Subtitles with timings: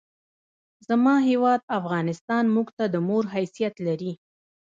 [0.87, 4.13] زما هېواد افغانستان مونږ ته د مور حیثیت لري!